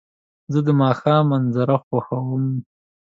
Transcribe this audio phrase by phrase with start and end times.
[0.51, 2.45] زه د ماښام منظر خوښوم.